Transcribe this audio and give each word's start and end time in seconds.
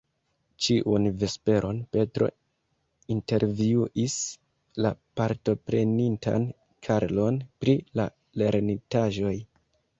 Ĉiun 0.67 1.03
vesperon 1.23 1.81
Petro 1.95 2.29
intervjuis 3.17 4.17
la 4.87 4.95
partoprenintan 5.23 6.51
Karlon 6.89 7.41
pri 7.63 7.81
la 8.03 8.11
lernitaĵoj. 8.45 9.39